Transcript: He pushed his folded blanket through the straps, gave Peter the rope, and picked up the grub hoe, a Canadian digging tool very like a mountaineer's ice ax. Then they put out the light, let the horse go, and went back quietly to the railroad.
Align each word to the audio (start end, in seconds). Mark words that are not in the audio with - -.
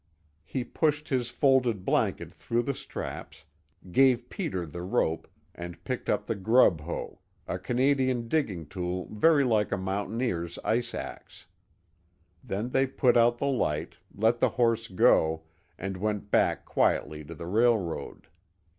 He 0.43 0.63
pushed 0.63 1.09
his 1.09 1.29
folded 1.29 1.85
blanket 1.85 2.33
through 2.33 2.63
the 2.63 2.73
straps, 2.73 3.45
gave 3.91 4.31
Peter 4.31 4.65
the 4.65 4.81
rope, 4.81 5.27
and 5.53 5.83
picked 5.83 6.09
up 6.09 6.25
the 6.25 6.33
grub 6.33 6.81
hoe, 6.81 7.19
a 7.47 7.59
Canadian 7.59 8.27
digging 8.27 8.65
tool 8.65 9.07
very 9.11 9.43
like 9.43 9.71
a 9.71 9.77
mountaineer's 9.77 10.57
ice 10.63 10.95
ax. 10.95 11.45
Then 12.43 12.69
they 12.69 12.87
put 12.87 13.15
out 13.15 13.37
the 13.37 13.45
light, 13.45 13.97
let 14.11 14.39
the 14.39 14.49
horse 14.49 14.87
go, 14.87 15.43
and 15.77 15.97
went 15.97 16.31
back 16.31 16.65
quietly 16.65 17.23
to 17.25 17.35
the 17.35 17.45
railroad. 17.45 18.25